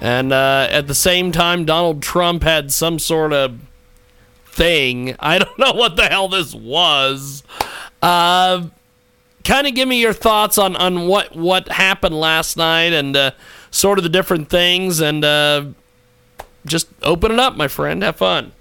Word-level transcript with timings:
And 0.00 0.32
uh, 0.32 0.66
at 0.70 0.86
the 0.86 0.94
same 0.94 1.30
time, 1.30 1.66
Donald 1.66 2.02
Trump 2.02 2.42
had 2.42 2.72
some 2.72 2.98
sort 2.98 3.32
of 3.32 3.58
thing. 4.46 5.14
I 5.20 5.38
don't 5.38 5.58
know 5.58 5.72
what 5.72 5.96
the 5.96 6.06
hell 6.06 6.28
this 6.28 6.54
was. 6.54 7.42
Uh, 8.00 8.68
kind 9.44 9.66
of 9.66 9.74
give 9.74 9.88
me 9.88 10.00
your 10.00 10.14
thoughts 10.14 10.56
on, 10.56 10.74
on 10.76 11.06
what, 11.06 11.36
what 11.36 11.68
happened 11.68 12.18
last 12.18 12.56
night 12.56 12.94
and 12.94 13.14
uh, 13.14 13.30
sort 13.70 13.98
of 13.98 14.02
the 14.02 14.08
different 14.08 14.48
things. 14.48 15.00
And 15.00 15.22
uh, 15.22 15.66
just 16.64 16.88
open 17.02 17.32
it 17.32 17.38
up, 17.38 17.56
my 17.56 17.68
friend. 17.68 18.02
Have 18.02 18.16
fun. 18.16 18.52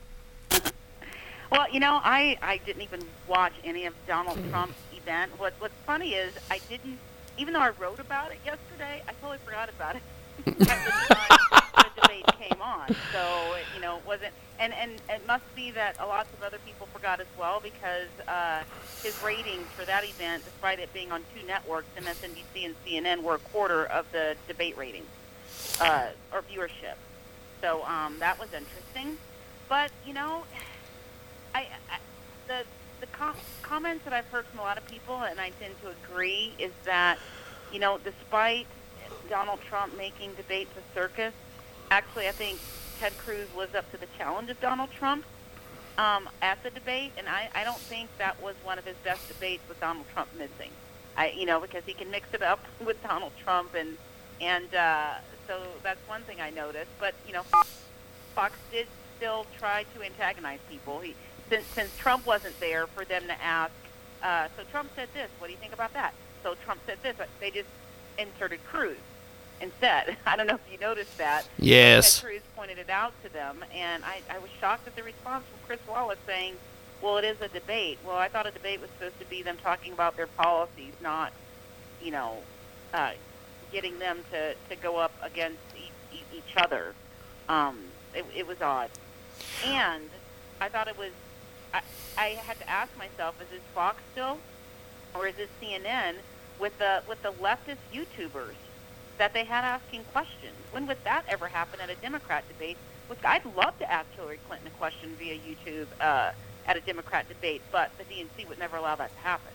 Well, 1.52 1.68
you 1.72 1.80
know, 1.80 2.00
I, 2.04 2.38
I 2.42 2.58
didn't 2.66 2.82
even 2.82 3.02
watch 3.28 3.54
any 3.64 3.86
of 3.86 3.94
Donald 4.08 4.38
Trump's 4.50 4.76
event. 4.96 5.32
What, 5.40 5.54
what's 5.60 5.74
funny 5.86 6.14
is 6.14 6.34
I 6.52 6.60
didn't, 6.70 7.00
even 7.38 7.54
though 7.54 7.62
I 7.62 7.70
wrote 7.70 8.00
about 8.00 8.32
it 8.32 8.40
yesterday, 8.46 9.02
I 9.08 9.14
totally 9.14 9.40
forgot 9.46 9.70
about 9.70 9.96
it 9.96 10.04
the 10.46 10.66
time 10.66 11.62
the 11.78 12.02
debate 12.02 12.26
came 12.38 12.62
on. 12.62 12.88
So, 13.12 13.58
you 13.76 13.82
know, 13.82 13.98
it 13.98 14.06
wasn't, 14.06 14.34
and, 14.60 14.74
and 14.74 15.02
it 15.10 15.26
must 15.28 15.44
be 15.56 15.72
that 15.72 15.96
a 16.00 16.06
lots 16.06 16.32
of 16.34 16.44
other 16.44 16.58
people 16.66 16.88
forgot 16.94 17.20
as 17.20 17.28
well 17.38 17.60
because 17.62 18.10
uh, 18.28 18.64
his 19.04 19.22
ratings 19.24 19.68
for 19.78 19.86
that 19.86 20.04
event, 20.04 20.44
despite 20.46 20.80
it 20.80 20.94
being 20.94 21.12
on 21.12 21.24
two 21.36 21.46
networks, 21.48 21.88
MSNBC 21.98 22.66
and 22.66 22.76
CNN, 22.86 23.24
were 23.24 23.36
a 23.36 23.40
quarter 23.40 23.86
of 23.86 24.06
the 24.12 24.36
debate 24.48 24.78
ratings 24.78 25.08
uh, 25.82 26.08
or 26.34 26.44
viewership. 26.44 26.96
So 27.62 27.84
um, 27.86 28.18
that 28.20 28.40
was 28.40 28.50
interesting. 28.54 29.18
But, 29.68 29.92
you 30.06 30.14
know, 30.14 30.44
I, 31.54 31.68
I 31.92 32.00
the 32.48 32.64
the 33.00 33.08
com- 33.08 33.36
comments 33.62 34.04
that 34.04 34.14
I've 34.14 34.26
heard 34.26 34.46
from 34.48 34.60
a 34.60 34.64
lot 34.64 34.78
of 34.78 34.86
people, 34.88 35.16
and 35.22 35.40
I 35.40 35.52
tend 35.60 35.74
to 35.84 35.90
agree, 36.04 36.54
is 36.60 36.72
that 36.86 37.18
you 37.72 37.80
know, 37.80 38.00
despite 38.04 38.68
Donald 39.30 39.60
Trump 39.62 39.96
making 39.98 40.34
debates 40.34 40.72
a 40.78 40.94
circus, 40.94 41.34
actually, 41.92 42.28
I 42.28 42.32
think 42.32 42.60
Ted 43.00 43.18
Cruz 43.20 43.48
lives 43.56 43.76
up 43.76 43.90
to 43.92 43.98
the 43.98 44.08
challenge 44.18 44.50
of 44.50 44.60
Donald 44.60 44.90
Trump 44.92 45.24
um, 45.98 46.28
at 46.42 46.62
the 46.64 46.70
debate, 46.70 47.12
and 47.18 47.30
I, 47.30 47.50
I 47.54 47.64
don't 47.64 47.78
think 47.78 48.10
that 48.18 48.42
was 48.42 48.56
one 48.64 48.80
of 48.80 48.86
his 48.86 48.96
best 49.04 49.28
debates 49.28 49.64
with 49.70 49.80
Donald 49.80 50.06
Trump 50.14 50.30
missing. 50.38 50.72
I, 51.16 51.30
you 51.30 51.46
know, 51.46 51.60
because 51.60 51.84
he 51.86 51.94
can 51.94 52.10
mix 52.10 52.34
it 52.34 52.42
up 52.42 52.60
with 52.86 53.02
Donald 53.04 53.34
Trump, 53.44 53.76
and 53.76 53.98
and 54.42 54.74
uh, 54.74 55.16
so 55.48 55.62
that's 55.84 56.00
one 56.08 56.22
thing 56.24 56.42
I 56.42 56.50
noticed. 56.50 56.92
But 57.00 57.14
you 57.28 57.34
know, 57.34 57.44
Fox 58.34 58.54
did 58.72 58.88
still 59.18 59.46
try 59.58 59.86
to 59.96 60.04
antagonize 60.04 60.60
people. 60.70 61.00
He 61.00 61.16
since 61.50 61.66
since 61.68 61.96
Trump 61.98 62.26
wasn't 62.26 62.60
there 62.60 62.88
for 62.88 63.06
them 63.06 63.24
to 63.28 63.44
ask. 63.44 63.74
Uh, 64.24 64.48
so 64.58 64.64
Trump 64.72 64.90
said 64.96 65.10
this. 65.14 65.30
What 65.40 65.48
do 65.48 65.54
you 65.54 65.60
think 65.60 65.74
about 65.74 65.94
that? 65.94 66.14
So 66.44 66.56
Trump 66.66 66.82
said 66.86 67.00
this. 67.04 67.16
They 67.40 67.52
just 67.52 67.70
inserted 68.18 68.64
Cruz 68.66 68.98
instead. 69.62 70.18
I 70.26 70.36
don't 70.36 70.48
know 70.48 70.56
if 70.56 70.72
you 70.72 70.78
noticed 70.78 71.18
that. 71.18 71.48
Yes. 71.58 72.20
Ted 72.20 72.30
Cruz 72.30 72.42
pointed 72.56 72.78
it 72.78 72.90
out 72.90 73.14
to 73.24 73.32
them, 73.32 73.64
and 73.74 74.04
I, 74.04 74.22
I 74.30 74.40
was 74.40 74.50
shocked 74.60 74.88
at 74.88 74.96
the 74.96 75.04
response 75.04 75.44
from 75.46 75.60
Chris 75.66 75.80
Wallace 75.88 76.20
saying, 76.26 76.56
"Well, 77.02 77.18
it 77.18 77.26
is 77.26 77.42
a 77.42 77.48
debate." 77.48 78.00
Well, 78.06 78.18
I 78.18 78.28
thought 78.28 78.48
a 78.48 78.52
debate 78.52 78.82
was 78.82 78.90
supposed 78.92 79.20
to 79.20 79.26
be 79.26 79.44
them 79.44 79.58
talking 79.62 79.94
about 79.94 80.18
their 80.18 80.28
policies, 80.28 80.94
not, 81.02 81.32
you 82.02 82.12
know, 82.12 82.38
uh, 82.94 83.12
getting 83.72 84.00
them 84.00 84.20
to 84.32 84.54
to 84.54 84.76
go 84.82 84.98
up 84.98 85.14
against 85.22 85.60
each, 85.76 86.22
each 86.34 86.58
other. 86.58 86.94
Um, 87.48 87.80
it, 88.14 88.26
it 88.36 88.48
was 88.48 88.62
odd, 88.62 88.90
and 89.66 90.10
I 90.62 90.70
thought 90.70 90.88
it 90.88 90.98
was 90.98 91.12
I, 91.74 91.82
I 92.18 92.28
had 92.30 92.60
to 92.60 92.70
ask 92.70 92.96
myself, 92.98 93.36
is 93.42 93.50
this 93.50 93.62
Fox 93.74 94.02
still, 94.12 94.38
or 95.14 95.28
is 95.28 95.36
this 95.36 95.50
CNN 95.62 96.16
with 96.60 96.78
the 96.78 97.04
with 97.08 97.22
the 97.22 97.32
leftist 97.34 97.78
YouTubers 97.94 98.56
that 99.20 99.34
they 99.34 99.44
had 99.44 99.64
asking 99.64 100.04
questions? 100.12 100.56
When 100.72 100.88
would 100.88 101.04
that 101.04 101.24
ever 101.30 101.48
happen 101.48 101.80
at 101.80 101.90
a 101.90 101.96
Democrat 101.96 102.44
debate? 102.48 102.78
Which 103.08 103.20
I'd 103.24 103.46
love 103.56 103.78
to 103.80 103.92
ask 103.92 104.08
Hillary 104.16 104.40
Clinton 104.48 104.68
a 104.68 104.72
question 104.72 105.16
via 105.18 105.38
YouTube 105.38 105.88
uh, 106.02 106.32
at 106.66 106.78
a 106.78 106.82
Democrat 106.82 107.28
debate, 107.28 107.62
but 107.72 107.92
the 107.98 108.04
DNC 108.04 108.48
would 108.50 108.60
never 108.60 108.78
allow 108.78 108.96
that 108.96 109.14
to 109.14 109.20
happen. 109.20 109.52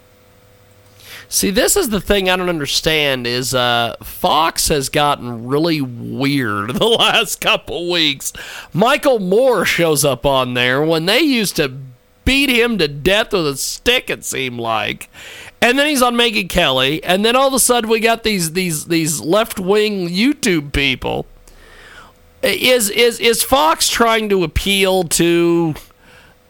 See, 1.28 1.50
this 1.50 1.76
is 1.76 1.90
the 1.90 2.00
thing 2.00 2.28
I 2.28 2.36
don't 2.36 2.48
understand 2.48 3.26
is 3.26 3.54
uh, 3.54 3.96
Fox 4.02 4.68
has 4.68 4.88
gotten 4.88 5.46
really 5.46 5.80
weird 5.80 6.70
the 6.74 6.86
last 6.86 7.40
couple 7.40 7.90
weeks. 7.90 8.32
Michael 8.72 9.18
Moore 9.18 9.64
shows 9.64 10.04
up 10.04 10.24
on 10.26 10.54
there 10.54 10.82
when 10.82 11.06
they 11.06 11.20
used 11.20 11.56
to 11.56 11.76
beat 12.24 12.48
him 12.48 12.78
to 12.78 12.88
death 12.88 13.32
with 13.32 13.46
a 13.46 13.56
stick. 13.56 14.10
It 14.10 14.24
seemed 14.24 14.58
like, 14.58 15.08
and 15.64 15.78
then 15.78 15.86
he's 15.86 16.02
on 16.02 16.14
Megyn 16.14 16.50
Kelly, 16.50 17.02
and 17.02 17.24
then 17.24 17.34
all 17.34 17.48
of 17.48 17.54
a 17.54 17.58
sudden 17.58 17.88
we 17.88 17.98
got 17.98 18.22
these 18.22 18.52
these 18.52 18.84
these 18.84 19.22
left 19.22 19.58
wing 19.58 20.10
YouTube 20.10 20.74
people. 20.74 21.24
Is 22.42 22.90
is 22.90 23.18
is 23.18 23.42
Fox 23.42 23.88
trying 23.88 24.28
to 24.28 24.44
appeal 24.44 25.04
to 25.04 25.74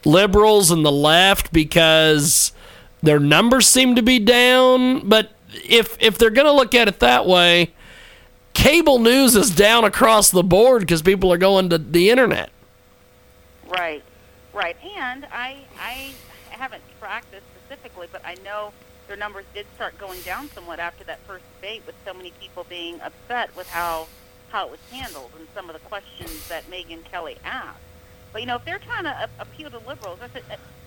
liberals 0.04 0.72
and 0.72 0.84
the 0.84 0.91
left 0.91 1.52
because 1.52 2.52
their 3.04 3.20
numbers 3.20 3.69
seem 3.69 3.94
to 3.94 4.02
be 4.02 4.19
down? 4.19 5.08
But 5.08 5.31
if 5.64 5.96
if 6.00 6.19
they're 6.19 6.31
going 6.31 6.48
to 6.48 6.52
look 6.52 6.75
at 6.75 6.88
it 6.88 6.98
that 6.98 7.25
way, 7.25 7.70
cable 8.52 8.98
news 8.98 9.36
is 9.36 9.54
down 9.54 9.84
across 9.84 10.32
the 10.32 10.42
board 10.42 10.81
because 10.81 11.02
people 11.02 11.32
are 11.32 11.38
going 11.38 11.70
to 11.70 11.78
the 11.78 12.10
internet. 12.10 12.50
Right. 13.69 14.02
Right, 14.52 14.76
and 14.98 15.25
I 15.32 15.58
I 15.78 16.10
haven't 16.50 16.82
tracked 16.98 17.31
this 17.31 17.42
specifically, 17.64 18.08
but 18.10 18.25
I 18.25 18.34
know 18.44 18.72
their 19.06 19.16
numbers 19.16 19.44
did 19.54 19.66
start 19.75 19.98
going 19.98 20.20
down 20.22 20.48
somewhat 20.50 20.81
after 20.81 21.04
that 21.04 21.20
first 21.26 21.44
debate, 21.56 21.82
with 21.87 21.94
so 22.04 22.15
many 22.15 22.32
people 22.41 22.65
being 22.69 23.00
upset 23.00 23.54
with 23.56 23.69
how 23.69 24.09
how 24.48 24.66
it 24.66 24.70
was 24.70 24.81
handled 24.92 25.32
and 25.37 25.48
some 25.53 25.69
of 25.69 25.72
the 25.72 25.81
questions 25.88 26.47
that 26.48 26.70
Megyn 26.70 27.04
Kelly 27.04 27.37
asked. 27.44 27.81
But 28.32 28.41
you 28.43 28.47
know, 28.47 28.56
if 28.56 28.64
they're 28.64 28.78
trying 28.78 29.04
to 29.04 29.28
appeal 29.41 29.70
to 29.70 29.78
liberals, 29.78 30.20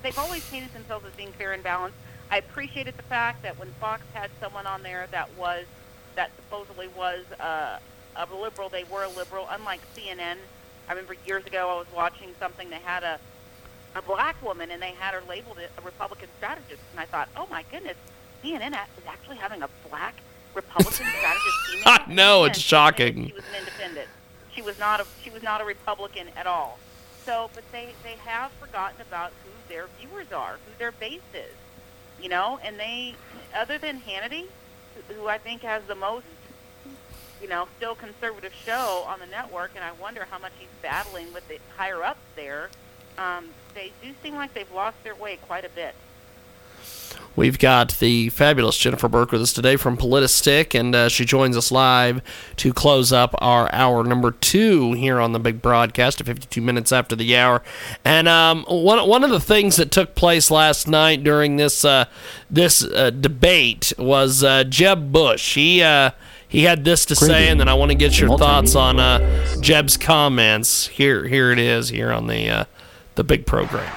they've 0.04 0.18
always 0.18 0.48
painted 0.50 0.74
themselves 0.74 1.06
as 1.06 1.14
being 1.14 1.34
fair 1.34 1.54
and 1.54 1.64
balanced. 1.64 1.98
I 2.30 2.38
appreciated 2.38 2.96
the 2.98 3.04
fact 3.04 3.42
that 3.44 3.58
when 3.60 3.70
Fox 3.80 4.04
had 4.14 4.30
someone 4.40 4.68
on 4.68 4.84
there 4.84 5.08
that 5.12 5.30
was 5.38 5.66
that 6.16 6.32
supposedly 6.36 6.88
was 6.90 7.26
uh, 7.40 7.80
a 8.16 8.36
liberal, 8.36 8.70
they 8.70 8.84
were 8.86 9.04
a 9.04 9.10
liberal. 9.10 9.48
Unlike 9.50 9.82
CNN, 9.96 10.38
I 10.88 10.92
remember 10.92 11.16
years 11.26 11.46
ago 11.46 11.70
I 11.70 11.78
was 11.78 11.88
watching 11.96 12.30
something 12.40 12.70
that 12.72 12.82
had 12.82 13.04
a 13.04 13.20
a 13.98 14.02
black 14.02 14.42
woman, 14.44 14.72
and 14.72 14.82
they 14.82 14.92
had 14.92 15.14
her 15.14 15.24
labeled 15.28 15.58
a 15.60 15.82
Republican 15.82 16.30
strategist. 16.38 16.82
And 16.92 17.00
I 17.00 17.06
thought, 17.06 17.30
oh 17.36 17.48
my 17.50 17.64
goodness, 17.72 17.98
CNN 18.44 18.74
is 18.74 19.06
actually 19.08 19.38
having 19.38 19.64
a 19.64 19.70
black 19.90 20.16
Republican 20.54 20.92
strategist 21.18 21.58
female. 21.72 21.98
no, 22.08 22.44
it's 22.46 22.60
shocking. 22.60 23.28
She 23.28 23.34
was 23.34 23.44
an 23.50 23.60
independent. 23.60 24.08
She 24.54 24.62
was 24.62 24.80
not 24.80 25.00
a 25.00 25.06
she 25.24 25.30
was 25.30 25.44
not 25.44 25.62
a 25.62 25.66
Republican 25.66 26.28
at 26.36 26.48
all. 26.48 26.80
So, 27.26 27.50
but 27.54 27.64
they 27.72 27.90
they 28.04 28.16
have 28.24 28.52
forgotten 28.54 29.02
about 29.02 29.32
who 29.44 29.52
their 29.74 29.88
viewers 30.00 30.32
are, 30.32 30.54
who 30.54 30.72
their 30.80 30.92
base 30.92 31.22
is, 31.34 31.54
you 32.22 32.30
know. 32.30 32.60
And 32.64 32.80
they, 32.80 33.16
other 33.56 33.78
than 33.78 34.00
Hannity, 34.02 34.46
who, 34.96 35.14
who 35.14 35.28
I 35.28 35.38
think 35.38 35.62
has 35.62 35.84
the 35.84 35.96
most, 35.96 36.26
you 37.42 37.50
know, 37.50 37.68
still 37.78 37.96
conservative 37.96 38.54
show 38.54 39.04
on 39.08 39.20
the 39.20 39.26
network, 39.28 39.72
and 39.76 39.84
I 39.84 39.92
wonder 39.92 40.26
how 40.30 40.40
much 40.40 40.54
he's 40.58 40.70
battling 40.82 41.34
with 41.34 41.48
the 41.48 41.60
higher 41.76 42.04
ups 42.04 42.22
there. 42.36 42.70
Um, 43.18 43.50
they 43.74 43.92
do 44.02 44.12
seem 44.24 44.36
like 44.36 44.54
they've 44.54 44.72
lost 44.72 45.04
their 45.04 45.16
way 45.16 45.38
quite 45.48 45.66
a 45.66 45.70
bit. 45.70 45.96
We've 47.36 47.60
got 47.60 48.00
the 48.00 48.30
fabulous 48.30 48.80
Jennifer 48.80 49.08
Burke 49.08 49.32
with 49.32 49.44
us 49.44 49.54
today 49.54 49.76
from 49.76 49.96
Politistick, 49.96 50.78
and 50.78 50.96
uh, 50.96 51.08
she 51.08 51.24
joins 51.24 51.56
us 51.56 51.72
live 51.72 52.20
to 52.56 52.74
close 52.74 53.14
up 53.14 53.36
our 53.38 53.72
hour 53.72 54.04
number 54.04 54.32
two 54.32 54.94
here 54.94 55.20
on 55.20 55.34
the 55.34 55.40
big 55.40 55.62
broadcast 55.62 56.20
at 56.20 56.26
52 56.26 56.60
minutes 56.62 56.92
after 56.92 57.16
the 57.16 57.38
hour. 57.38 57.62
And 58.04 58.28
um, 58.28 58.66
one 58.68 59.08
one 59.08 59.24
of 59.24 59.30
the 59.30 59.40
things 59.40 59.76
that 59.76 59.92
took 59.92 60.16
place 60.16 60.50
last 60.50 60.88
night 60.88 61.24
during 61.24 61.58
this 61.58 61.86
uh, 61.86 62.06
this 62.50 62.84
uh, 62.84 63.12
debate 63.12 63.94
was 64.00 64.44
uh, 64.44 64.64
Jeb 64.64 65.12
Bush. 65.12 65.54
He 65.54 65.84
uh, 65.84 66.12
he 66.48 66.64
had 66.64 66.86
this 66.86 67.06
to 67.06 67.16
say, 67.16 67.50
and 67.50 67.60
then 67.60 67.68
I 67.70 67.76
want 67.76 67.92
to 67.92 67.98
get 67.98 68.20
your 68.20 68.36
thoughts 68.36 68.74
on 68.74 69.00
uh, 69.00 69.62
Jeb's 69.62 69.96
comments. 69.96 70.88
Here 70.88 71.28
here 71.28 71.52
it 71.52 71.60
is 71.60 71.90
here 71.90 72.12
on 72.12 72.26
the 72.26 72.66
the 73.18 73.24
big 73.24 73.46
program. 73.46 73.92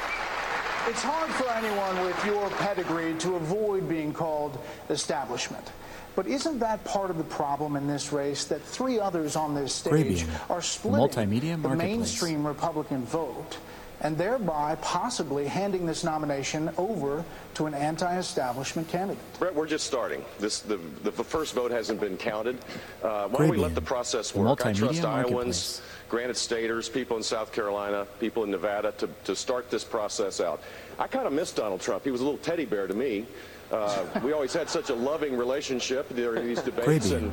It's 0.89 1.03
hard 1.03 1.31
for 1.33 1.49
anyone 1.51 2.05
with 2.05 2.25
your 2.25 2.49
pedigree 2.51 3.15
to 3.19 3.37
avoid 3.37 3.89
being 3.89 4.13
called 4.13 4.59
establishment. 4.89 5.73
But 6.17 6.27
isn't 6.27 6.59
that 6.59 6.83
part 6.85 7.11
of 7.11 7.19
the 7.19 7.25
problem 7.25 7.77
in 7.77 7.87
this 7.87 8.13
race 8.13 8.45
that 8.47 8.63
three 8.63 8.99
others 8.99 9.37
on 9.37 9.55
this 9.55 9.73
stage 9.73 10.27
are 10.49 10.63
splitting 10.63 11.39
the, 11.39 11.69
the 11.69 11.77
mainstream 11.77 12.45
Republican 12.45 13.05
vote 13.05 13.59
and 14.01 14.17
thereby 14.17 14.77
possibly 14.81 15.47
handing 15.47 15.87
this 15.87 16.05
nomination 16.05 16.71
over 16.79 17.25
to 17.55 17.67
an 17.67 17.75
anti-establishment 17.75 18.89
candidate? 18.89 19.23
Brett, 19.39 19.55
we're 19.55 19.67
just 19.67 19.87
starting. 19.87 20.25
This 20.39 20.61
the, 20.61 20.79
the, 21.03 21.11
the 21.11 21.25
first 21.25 21.55
vote 21.55 21.71
hasn't 21.71 22.01
been 22.01 22.17
counted. 22.17 22.59
Uh, 23.03 23.29
why 23.29 23.41
don't 23.41 23.49
we 23.51 23.57
let 23.57 23.75
the 23.75 23.81
process 23.81 24.35
work? 24.35 24.65
I 24.65 24.73
trust 24.73 25.05
Iowans 25.05 25.83
Granite 26.09 26.37
Staters, 26.37 26.89
people 26.89 27.17
in 27.17 27.23
South 27.23 27.53
Carolina, 27.53 28.07
people 28.19 28.43
in 28.45 28.51
Nevada 28.51 28.93
to, 28.99 29.09
to 29.25 29.37
start 29.37 29.71
this 29.71 29.85
process 29.85 30.41
out. 30.41 30.61
I 30.99 31.07
kind 31.07 31.27
of 31.27 31.33
miss 31.33 31.53
Donald 31.53 31.81
Trump. 31.81 32.05
He 32.05 32.11
was 32.11 32.21
a 32.21 32.25
little 32.25 32.39
teddy 32.39 32.65
bear 32.65 32.87
to 32.87 32.95
me. 32.95 33.27
Uh, 33.71 34.05
we 34.25 34.33
always 34.33 34.53
had 34.53 34.69
such 34.69 34.91
a 34.91 34.95
loving 34.95 35.37
relationship 35.37 36.13
during 36.17 36.45
these 36.45 36.61
debates 36.61 37.13
and 37.13 37.33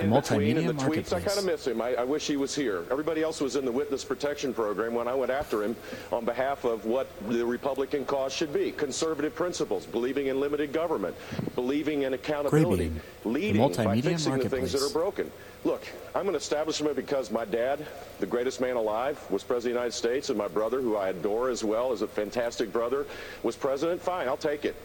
in 0.00 0.10
between 0.10 0.58
and 0.58 0.68
the 0.68 0.74
tweets. 0.74 1.14
I 1.14 1.20
kind 1.20 1.38
of 1.38 1.46
miss 1.46 1.66
him. 1.66 1.80
I, 1.80 1.94
I, 1.94 2.04
wish 2.04 2.26
he 2.26 2.36
was 2.36 2.54
here. 2.54 2.84
Everybody 2.90 3.22
else 3.22 3.40
was 3.40 3.56
in 3.56 3.64
the 3.64 3.72
witness 3.72 4.04
protection 4.04 4.52
program 4.52 4.92
when 4.92 5.08
I 5.08 5.14
went 5.14 5.30
after 5.30 5.64
him 5.64 5.74
on 6.12 6.26
behalf 6.26 6.64
of 6.64 6.84
what 6.84 7.08
the 7.30 7.44
Republican 7.44 8.04
cause 8.04 8.34
should 8.34 8.52
be: 8.52 8.70
conservative 8.72 9.34
principles, 9.34 9.86
believing 9.86 10.26
in 10.26 10.40
limited 10.40 10.74
government, 10.74 11.16
believing 11.54 12.02
in 12.02 12.12
accountability, 12.12 12.92
leading 13.24 13.72
by 13.72 14.00
fixing 14.02 14.38
the 14.38 14.48
things 14.48 14.72
that 14.72 14.82
are 14.82 14.92
broken. 14.92 15.30
Look, 15.64 15.88
I'm 16.14 16.28
an 16.28 16.34
establishment 16.34 16.96
because 16.96 17.30
my 17.30 17.44
dad, 17.46 17.84
the 18.20 18.26
greatest 18.26 18.60
man 18.60 18.76
alive, 18.76 19.18
was 19.30 19.42
president 19.42 19.56
of 19.56 19.62
the 19.62 19.80
United 19.80 19.96
States, 19.96 20.28
and 20.28 20.38
my 20.38 20.48
brother, 20.48 20.80
who 20.82 20.96
I 20.96 21.08
adore 21.08 21.48
as 21.48 21.64
well, 21.64 21.92
is 21.92 22.02
a 22.02 22.06
fantastic 22.06 22.72
brother, 22.72 23.06
was 23.42 23.56
president. 23.56 24.02
Fine, 24.02 24.28
I'll 24.28 24.36
take 24.36 24.64
it. 24.66 24.76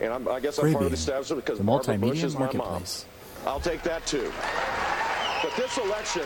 And 0.00 0.12
I'm, 0.12 0.28
i 0.28 0.40
guess 0.40 0.58
I'm 0.58 0.72
part 0.72 0.84
of 0.84 0.90
the 0.90 0.96
establishment 0.96 1.44
because 1.44 1.60
Barbara 1.60 1.98
Bush 1.98 2.22
is 2.22 2.36
my 2.36 2.52
mom. 2.52 2.82
I'll 3.46 3.60
take 3.60 3.82
that 3.82 4.06
too. 4.06 4.32
But 5.42 5.56
this 5.56 5.78
election, 5.78 6.22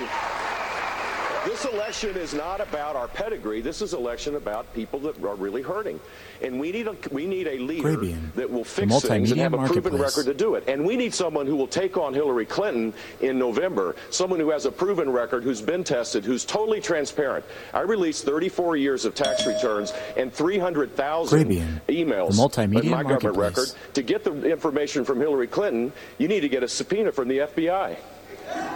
this 1.45 1.65
election 1.65 2.17
is 2.17 2.35
not 2.35 2.61
about 2.61 2.97
our 2.97 3.09
pedigree. 3.09 3.61
This 3.61 3.83
is 3.83 3.95
election 3.95 4.37
about 4.37 4.73
people 4.75 4.99
that 5.01 5.23
are 5.23 5.35
really 5.35 5.63
hurting. 5.63 6.01
And 6.43 6.59
we 6.59 6.73
need 6.73 6.89
a, 6.89 6.97
we 7.11 7.27
need 7.27 7.47
a 7.47 7.59
leader 7.59 7.97
Grabian, 7.97 8.33
that 8.35 8.51
will 8.51 8.65
fix 8.65 9.01
things 9.03 9.31
and 9.31 9.41
have 9.41 9.55
a 9.55 9.67
proven 9.67 9.97
record 9.97 10.27
to 10.27 10.35
do 10.35 10.55
it. 10.55 10.65
And 10.69 10.85
we 10.85 10.97
need 10.97 11.15
someone 11.15 11.47
who 11.47 11.57
will 11.57 11.67
take 11.67 11.97
on 11.97 12.15
Hillary 12.15 12.47
Clinton 12.47 12.93
in 13.21 13.39
November, 13.39 13.97
someone 14.11 14.41
who 14.41 14.51
has 14.51 14.65
a 14.65 14.73
proven 14.73 15.11
record, 15.11 15.43
who's 15.43 15.63
been 15.63 15.85
tested, 15.85 16.25
who's 16.25 16.45
totally 16.45 16.81
transparent. 16.81 17.45
I 17.73 17.81
released 17.81 18.25
34 18.25 18.77
years 18.77 19.05
of 19.05 19.15
tax 19.15 19.47
returns 19.47 19.93
and 20.17 20.33
300,000 20.33 21.49
emails 21.89 22.83
in 22.83 22.91
my 22.91 23.03
government 23.03 23.37
record. 23.37 23.69
To 23.95 24.03
get 24.03 24.25
the 24.25 24.51
information 24.51 25.05
from 25.05 25.21
Hillary 25.21 25.47
Clinton, 25.47 25.93
you 26.19 26.29
need 26.29 26.41
to 26.41 26.49
get 26.49 26.63
a 26.63 26.69
subpoena 26.69 27.13
from 27.13 27.29
the 27.29 27.39
FBI. 27.39 27.97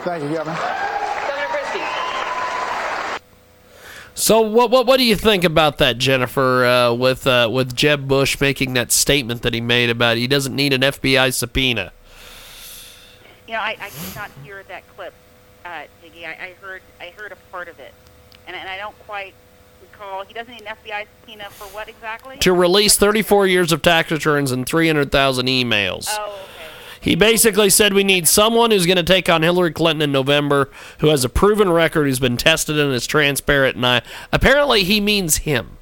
Thank 0.05 0.25
you, 0.25 0.35
Governor. 0.35 0.88
So 4.19 4.41
what 4.41 4.73
what 4.73 4.85
what 4.85 4.97
do 4.97 5.05
you 5.05 5.15
think 5.15 5.44
about 5.44 5.79
that, 5.79 5.99
Jennifer? 5.99 6.65
Uh, 6.65 6.93
with 6.93 7.25
uh, 7.25 7.49
with 7.53 7.76
Jeb 7.76 8.09
Bush 8.09 8.41
making 8.41 8.75
that 8.75 8.91
statement 8.91 9.43
that 9.43 9.55
he 9.55 9.61
made 9.61 9.91
about 9.91 10.17
he 10.17 10.26
doesn't 10.26 10.56
need 10.56 10.73
an 10.73 10.81
FBI 10.81 11.32
subpoena. 11.32 11.93
You 13.47 13.55
know, 13.55 13.61
I, 13.61 13.76
I 13.81 13.91
did 13.91 14.17
not 14.17 14.31
hear 14.43 14.65
that 14.65 14.82
clip, 14.97 15.15
uh, 15.65 15.85
Diggy. 16.05 16.26
I, 16.26 16.31
I 16.31 16.55
heard 16.61 16.82
I 17.00 17.11
heard 17.17 17.31
a 17.31 17.37
part 17.53 17.69
of 17.69 17.79
it, 17.79 17.94
and, 18.49 18.56
and 18.56 18.69
I 18.69 18.76
don't 18.76 18.99
quite 19.06 19.35
recall. 19.81 20.25
He 20.25 20.35
doesn't 20.35 20.53
need 20.53 20.62
an 20.62 20.76
FBI 20.85 21.06
subpoena 21.20 21.49
for 21.50 21.65
what 21.73 21.88
exactly? 21.88 22.38
To 22.38 22.53
release 22.53 22.97
34 22.97 23.47
years 23.47 23.70
of 23.70 23.82
tax 23.82 24.11
returns 24.11 24.50
and 24.50 24.67
300,000 24.67 25.47
emails. 25.47 26.06
Oh. 26.11 26.37
He 27.00 27.14
basically 27.14 27.70
said 27.70 27.92
we 27.92 28.04
need 28.04 28.26
someone 28.28 28.70
who's 28.70 28.86
going 28.86 28.96
to 28.96 29.02
take 29.02 29.28
on 29.28 29.42
Hillary 29.42 29.72
Clinton 29.72 30.02
in 30.02 30.12
November, 30.12 30.70
who 30.98 31.08
has 31.08 31.24
a 31.24 31.28
proven 31.28 31.70
record, 31.70 32.06
who's 32.06 32.18
been 32.20 32.36
tested 32.36 32.78
and 32.78 32.92
is 32.92 33.06
transparent. 33.06 33.76
And 33.76 33.86
I 33.86 34.02
apparently 34.32 34.84
he 34.84 35.00
means 35.00 35.38
him. 35.38 35.78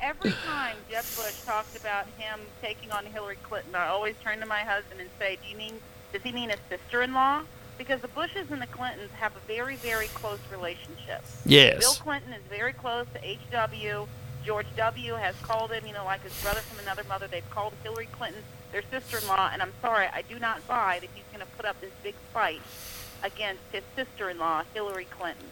Every 0.00 0.32
time 0.46 0.76
Jeb 0.90 1.04
Bush 1.16 1.40
talks 1.44 1.76
about 1.76 2.06
him 2.18 2.40
taking 2.62 2.92
on 2.92 3.06
Hillary 3.06 3.38
Clinton, 3.42 3.74
I 3.74 3.88
always 3.88 4.14
turn 4.22 4.38
to 4.40 4.46
my 4.46 4.60
husband 4.60 5.00
and 5.00 5.08
say, 5.18 5.38
"Do 5.42 5.48
you 5.50 5.56
mean? 5.56 5.80
Does 6.12 6.22
he 6.22 6.30
mean 6.30 6.50
his 6.50 6.60
sister-in-law?" 6.68 7.42
Because 7.76 8.00
the 8.00 8.08
Bushes 8.08 8.50
and 8.50 8.62
the 8.62 8.66
Clintons 8.66 9.10
have 9.18 9.34
a 9.34 9.40
very, 9.48 9.76
very 9.76 10.06
close 10.08 10.38
relationship. 10.52 11.24
Yes. 11.44 11.80
Bill 11.80 11.94
Clinton 11.94 12.32
is 12.32 12.42
very 12.48 12.72
close 12.72 13.06
to 13.14 13.24
H.W. 13.26 14.06
George 14.44 14.66
W. 14.76 15.14
has 15.14 15.34
called 15.42 15.70
him, 15.72 15.86
you 15.86 15.92
know, 15.92 16.04
like 16.04 16.22
his 16.22 16.40
brother 16.42 16.60
from 16.60 16.78
another 16.80 17.04
mother. 17.08 17.26
They've 17.26 17.48
called 17.50 17.72
Hillary 17.82 18.08
Clinton 18.12 18.42
their 18.72 18.82
sister-in-law, 18.90 19.50
and 19.52 19.62
I'm 19.62 19.72
sorry, 19.80 20.08
I 20.12 20.22
do 20.22 20.38
not 20.38 20.66
buy 20.66 20.98
that 21.00 21.08
he's 21.14 21.24
going 21.32 21.46
to 21.46 21.56
put 21.56 21.64
up 21.64 21.80
this 21.80 21.92
big 22.02 22.14
fight 22.32 22.60
against 23.22 23.62
his 23.70 23.84
sister-in-law, 23.94 24.64
Hillary 24.74 25.06
Clinton. 25.06 25.46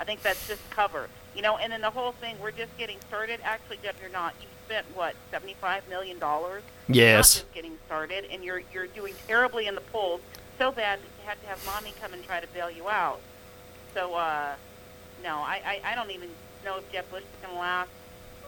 I 0.00 0.04
think 0.04 0.22
that's 0.22 0.48
just 0.48 0.68
cover. 0.70 1.08
You 1.34 1.42
know, 1.42 1.58
and 1.58 1.70
then 1.70 1.82
the 1.82 1.90
whole 1.90 2.12
thing, 2.12 2.36
we're 2.40 2.50
just 2.50 2.76
getting 2.78 2.96
started. 3.08 3.40
Actually, 3.44 3.78
Jeff, 3.82 4.00
you're 4.00 4.10
not. 4.10 4.34
You 4.40 4.46
spent 4.64 4.86
what, 4.94 5.14
seventy-five 5.30 5.86
million 5.88 6.18
dollars? 6.18 6.62
Yes. 6.88 7.36
Not 7.36 7.42
just 7.42 7.54
getting 7.54 7.78
started, 7.84 8.24
and 8.30 8.42
you're 8.42 8.62
you're 8.72 8.86
doing 8.86 9.14
terribly 9.28 9.66
in 9.66 9.74
the 9.74 9.82
polls, 9.82 10.22
so 10.58 10.72
bad 10.72 10.98
that 10.98 11.04
you 11.04 11.28
had 11.28 11.40
to 11.42 11.46
have 11.48 11.64
mommy 11.66 11.92
come 12.00 12.14
and 12.14 12.24
try 12.24 12.40
to 12.40 12.46
bail 12.48 12.70
you 12.70 12.88
out. 12.88 13.20
So, 13.92 14.14
uh, 14.14 14.54
no, 15.22 15.36
I, 15.36 15.80
I 15.84 15.92
I 15.92 15.94
don't 15.94 16.10
even 16.10 16.30
know 16.64 16.78
if 16.78 16.90
Jeb 16.90 17.10
Bush 17.10 17.22
is 17.22 17.28
going 17.42 17.54
to 17.54 17.60
last 17.60 17.90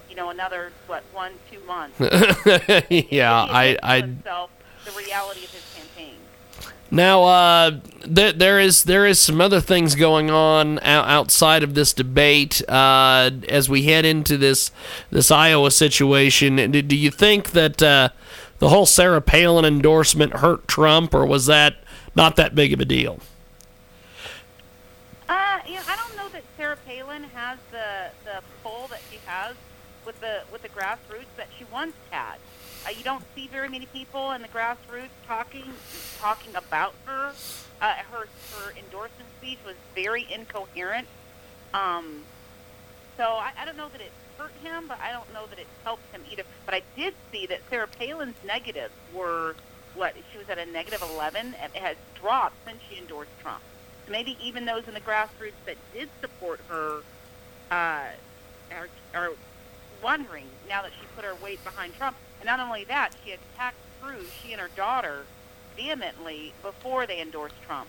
you 0.08 0.16
know, 0.16 0.30
another 0.30 0.72
what 0.86 1.02
one 1.12 1.32
two 1.50 1.60
months. 1.66 1.98
yeah, 2.90 3.32
I, 3.32 3.78
I. 3.82 4.00
Himself, 4.00 4.50
the 4.84 4.92
reality 4.92 5.44
of 5.44 5.50
his 5.50 5.64
campaign. 5.74 6.14
Now, 6.90 7.24
uh, 7.24 7.80
th- 8.02 8.36
there 8.36 8.58
is 8.58 8.84
there 8.84 9.04
is 9.04 9.18
some 9.20 9.40
other 9.40 9.60
things 9.60 9.94
going 9.94 10.30
on 10.30 10.78
outside 10.80 11.62
of 11.62 11.74
this 11.74 11.92
debate 11.92 12.62
uh, 12.68 13.30
as 13.48 13.68
we 13.68 13.82
head 13.82 14.04
into 14.06 14.38
this 14.38 14.70
this 15.10 15.30
Iowa 15.30 15.70
situation. 15.70 16.56
Do, 16.56 16.80
do 16.80 16.96
you 16.96 17.10
think 17.10 17.50
that 17.50 17.82
uh, 17.82 18.08
the 18.58 18.70
whole 18.70 18.86
Sarah 18.86 19.20
Palin 19.20 19.66
endorsement 19.66 20.34
hurt 20.34 20.66
Trump, 20.66 21.12
or 21.12 21.26
was 21.26 21.46
that 21.46 21.76
not 22.14 22.36
that 22.36 22.54
big 22.54 22.72
of 22.72 22.80
a 22.80 22.86
deal? 22.86 23.20
Uh, 25.28 25.58
you 25.66 25.74
know, 25.74 25.82
I 25.86 25.96
don't 25.96 26.16
know 26.16 26.28
that 26.30 26.42
Sarah 26.56 26.78
Palin 26.86 27.24
has 27.34 27.58
the 27.70 28.10
the 28.24 28.42
pull 28.62 28.86
that 28.88 29.00
she 29.10 29.18
has 29.26 29.54
with 30.08 30.20
the 30.20 30.40
with 30.50 30.62
the 30.62 30.70
grassroots 30.70 31.36
that 31.36 31.48
she 31.58 31.64
once 31.70 31.92
had. 32.10 32.36
Uh, 32.86 32.90
you 32.96 33.04
don't 33.04 33.22
see 33.34 33.46
very 33.46 33.68
many 33.68 33.84
people 33.86 34.32
in 34.32 34.40
the 34.40 34.48
grassroots 34.48 35.10
talking 35.26 35.70
talking 36.18 36.56
about 36.56 36.94
her. 37.04 37.34
Uh, 37.82 37.92
her 38.10 38.26
her 38.54 38.72
endorsement 38.78 39.28
speech 39.38 39.58
was 39.66 39.76
very 39.94 40.26
incoherent. 40.32 41.06
Um, 41.74 42.22
so 43.18 43.24
I, 43.24 43.52
I 43.58 43.66
don't 43.66 43.76
know 43.76 43.90
that 43.90 44.00
it 44.00 44.10
hurt 44.38 44.52
him, 44.62 44.86
but 44.88 44.98
I 44.98 45.12
don't 45.12 45.30
know 45.34 45.46
that 45.46 45.58
it 45.58 45.66
helped 45.84 46.10
him 46.10 46.22
either. 46.32 46.44
But 46.64 46.74
I 46.74 46.82
did 46.96 47.12
see 47.30 47.46
that 47.46 47.60
Sarah 47.68 47.86
Palin's 47.86 48.36
negatives 48.46 48.94
were 49.12 49.56
what 49.94 50.14
she 50.32 50.38
was 50.38 50.48
at 50.48 50.56
a 50.58 50.64
negative 50.64 51.02
11 51.02 51.54
and 51.60 51.74
it 51.74 51.82
has 51.82 51.96
dropped 52.18 52.54
since 52.64 52.78
she 52.88 52.98
endorsed 52.98 53.30
Trump. 53.42 53.60
So 54.06 54.12
maybe 54.12 54.38
even 54.42 54.64
those 54.64 54.86
in 54.88 54.94
the 54.94 55.00
grassroots 55.00 55.58
that 55.66 55.76
did 55.92 56.08
support 56.22 56.60
her 56.68 57.02
uh, 57.70 58.06
are, 58.70 58.88
are 59.14 59.32
wondering 60.02 60.46
now 60.68 60.82
that 60.82 60.92
she 60.92 61.06
put 61.14 61.24
her 61.24 61.34
weight 61.34 61.62
behind 61.64 61.94
Trump. 61.96 62.16
And 62.40 62.46
not 62.46 62.60
only 62.60 62.84
that, 62.84 63.10
she 63.24 63.32
attacked 63.32 63.76
Cruz, 64.00 64.26
she 64.42 64.52
and 64.52 64.60
her 64.60 64.70
daughter, 64.76 65.24
vehemently 65.76 66.52
before 66.62 67.06
they 67.06 67.20
endorsed 67.20 67.54
Trump. 67.66 67.88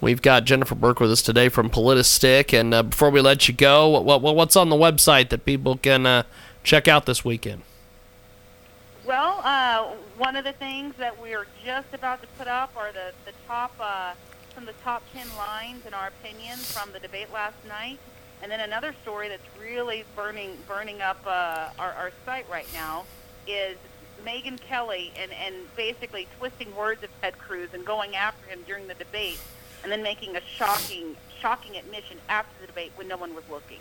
We've 0.00 0.20
got 0.20 0.44
Jennifer 0.44 0.74
Burke 0.74 1.00
with 1.00 1.10
us 1.10 1.22
today 1.22 1.48
from 1.48 1.70
Politistick. 1.70 2.58
And 2.58 2.74
uh, 2.74 2.82
before 2.82 3.10
we 3.10 3.20
let 3.20 3.48
you 3.48 3.54
go, 3.54 3.88
what, 3.88 4.20
what, 4.20 4.36
what's 4.36 4.56
on 4.56 4.68
the 4.68 4.76
website 4.76 5.30
that 5.30 5.44
people 5.44 5.76
can 5.78 6.04
uh, 6.04 6.24
check 6.62 6.88
out 6.88 7.06
this 7.06 7.24
weekend? 7.24 7.62
Well, 9.06 9.40
uh, 9.44 9.84
one 10.18 10.36
of 10.36 10.44
the 10.44 10.52
things 10.52 10.94
that 10.96 11.20
we're 11.20 11.46
just 11.64 11.92
about 11.92 12.20
to 12.22 12.28
put 12.38 12.48
up 12.48 12.72
are 12.76 12.92
the, 12.92 13.12
the 13.24 13.32
top, 13.46 13.74
uh, 13.80 14.14
from 14.54 14.66
the 14.66 14.72
top 14.84 15.02
10 15.14 15.26
lines, 15.36 15.86
in 15.86 15.94
our 15.94 16.08
opinion, 16.08 16.58
from 16.58 16.92
the 16.92 16.98
debate 16.98 17.32
last 17.32 17.56
night. 17.66 17.98
And 18.44 18.52
then 18.52 18.60
another 18.60 18.94
story 19.00 19.30
that's 19.30 19.42
really 19.58 20.04
burning 20.14 20.58
burning 20.68 21.00
up 21.00 21.18
uh, 21.26 21.70
our, 21.78 21.92
our 21.92 22.12
site 22.26 22.44
right 22.50 22.68
now 22.74 23.06
is 23.46 23.78
Megyn 24.22 24.60
Kelly 24.60 25.12
and, 25.18 25.32
and 25.32 25.54
basically 25.76 26.28
twisting 26.38 26.76
words 26.76 27.02
of 27.02 27.08
Ted 27.22 27.38
Cruz 27.38 27.70
and 27.72 27.86
going 27.86 28.14
after 28.14 28.50
him 28.50 28.58
during 28.66 28.86
the 28.86 28.92
debate, 28.92 29.40
and 29.82 29.90
then 29.90 30.02
making 30.02 30.36
a 30.36 30.42
shocking 30.56 31.16
shocking 31.40 31.78
admission 31.78 32.18
after 32.28 32.52
the 32.60 32.66
debate 32.66 32.92
when 32.96 33.08
no 33.08 33.16
one 33.16 33.34
was 33.34 33.44
looking, 33.50 33.80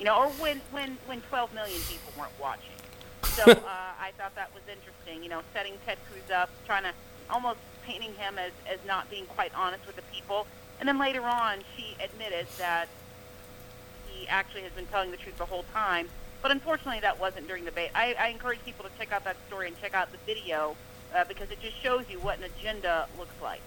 you 0.00 0.04
know, 0.04 0.18
or 0.24 0.26
when 0.42 0.60
when 0.72 0.98
when 1.06 1.20
12 1.20 1.54
million 1.54 1.80
people 1.82 2.12
weren't 2.18 2.32
watching. 2.40 2.74
So 3.22 3.44
uh, 3.52 3.54
I 3.64 4.10
thought 4.18 4.34
that 4.34 4.52
was 4.52 4.64
interesting, 4.66 5.22
you 5.22 5.30
know, 5.30 5.42
setting 5.54 5.74
Ted 5.86 5.98
Cruz 6.10 6.28
up, 6.34 6.50
trying 6.66 6.82
to 6.82 6.92
almost 7.30 7.60
painting 7.86 8.12
him 8.14 8.38
as 8.38 8.50
as 8.68 8.80
not 8.88 9.08
being 9.08 9.26
quite 9.26 9.52
honest 9.54 9.86
with 9.86 9.94
the 9.94 10.02
people, 10.12 10.48
and 10.80 10.88
then 10.88 10.98
later 10.98 11.22
on 11.22 11.58
she 11.76 11.94
admitted 12.02 12.48
that 12.58 12.88
he 14.12 14.28
actually 14.28 14.62
has 14.62 14.72
been 14.72 14.86
telling 14.86 15.10
the 15.10 15.16
truth 15.16 15.38
the 15.38 15.46
whole 15.46 15.64
time. 15.72 16.08
But 16.42 16.50
unfortunately, 16.50 17.00
that 17.00 17.20
wasn't 17.20 17.46
during 17.46 17.64
the 17.64 17.70
debate. 17.70 17.90
I, 17.94 18.14
I 18.18 18.28
encourage 18.28 18.64
people 18.64 18.84
to 18.84 18.90
check 18.98 19.12
out 19.12 19.24
that 19.24 19.36
story 19.46 19.68
and 19.68 19.80
check 19.80 19.94
out 19.94 20.10
the 20.10 20.18
video 20.26 20.76
uh, 21.14 21.24
because 21.24 21.50
it 21.50 21.60
just 21.60 21.76
shows 21.82 22.04
you 22.08 22.18
what 22.20 22.38
an 22.38 22.44
agenda 22.44 23.06
looks 23.18 23.34
like. 23.42 23.60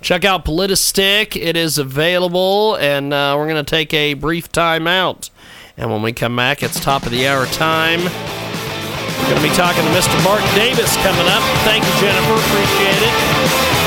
Check 0.00 0.24
out 0.24 0.44
Politistick. 0.44 1.40
It 1.40 1.56
is 1.56 1.78
available, 1.78 2.76
and 2.76 3.12
uh, 3.12 3.34
we're 3.38 3.48
going 3.48 3.64
to 3.64 3.70
take 3.70 3.94
a 3.94 4.14
brief 4.14 4.50
time 4.50 4.86
out. 4.86 5.30
And 5.76 5.90
when 5.90 6.02
we 6.02 6.12
come 6.12 6.36
back, 6.36 6.62
it's 6.62 6.80
top 6.80 7.04
of 7.04 7.12
the 7.12 7.26
hour 7.28 7.46
time. 7.46 8.00
Going 9.26 9.42
to 9.42 9.48
be 9.50 9.50
talking 9.58 9.82
to 9.82 9.90
Mr. 9.90 10.14
Mark 10.22 10.46
Davis 10.54 10.94
coming 11.02 11.26
up. 11.26 11.42
Thank 11.66 11.82
you, 11.82 11.94
Jennifer. 11.98 12.38
Appreciate 12.46 13.02
it. 13.02 13.14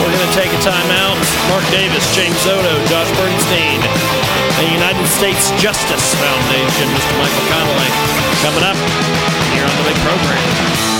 We're 0.03 0.11
going 0.11 0.27
to 0.27 0.35
take 0.35 0.51
a 0.51 0.59
time 0.59 0.91
out. 0.99 1.15
Mark 1.47 1.63
Davis, 1.71 2.03
James 2.13 2.43
Odo, 2.43 2.75
Josh 2.91 3.07
Bernstein. 3.15 3.79
the 4.59 4.67
United 4.67 5.07
States 5.07 5.51
Justice 5.55 6.13
Foundation, 6.19 6.91
Mr. 6.91 7.15
Michael 7.23 7.45
Connelly, 7.55 7.91
coming 8.43 8.67
up 8.67 8.75
here 9.55 9.63
on 9.63 9.75
the 9.79 9.85
big 9.87 9.95
program. 10.03 10.98